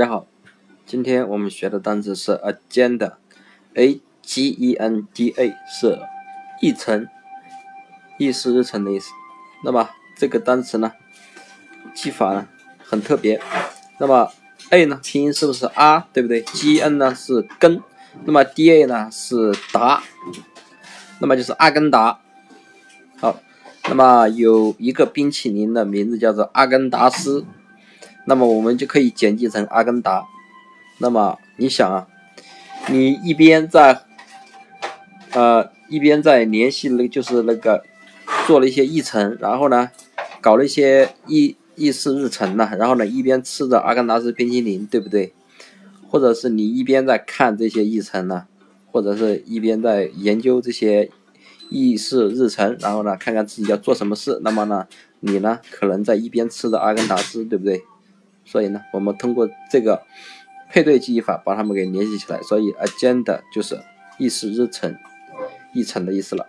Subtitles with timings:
[0.00, 0.26] 大家好，
[0.86, 5.98] 今天我们学的单词是 agenda，a g e n d a 是
[6.62, 7.06] 议程、
[8.16, 9.10] 议事日程的意思。
[9.62, 10.90] 那么这个单词呢，
[11.92, 12.48] 记法呢
[12.82, 13.42] 很特别。
[13.98, 14.32] 那么
[14.70, 17.82] a 呢拼音是不是 r 对不对？g n 呢是根，
[18.24, 20.02] 那么 d a 呢是达，
[21.20, 22.18] 那么就是阿根达。
[23.18, 23.38] 好，
[23.86, 27.44] 那么有一个冰淇淋的名字叫做阿根达斯。
[28.26, 30.24] 那么我们就可以简记成阿根达。
[30.98, 32.06] 那么你想啊，
[32.88, 34.00] 你一边在
[35.32, 37.82] 呃一边在联系那就是那个
[38.46, 39.90] 做了一些议程，然后呢
[40.40, 45.32] 搞了一些议议事日程呢，然后呢一边吃着阿根达斯冰淇淋，对不对？
[46.08, 48.46] 或者是你一边在看这些议程呢，
[48.90, 51.10] 或者是一边在研究这些
[51.70, 54.40] 议事日程，然后呢看看自己要做什么事。
[54.42, 54.86] 那么呢
[55.20, 57.82] 你呢可能在一边吃着阿根达斯，对不对？
[58.50, 60.02] 所以呢，我们通过这个
[60.68, 63.78] 配对记忆法把它们给联系起来，所以 agenda 就是
[64.18, 64.96] 议事日程、
[65.72, 66.44] 议程的意思了。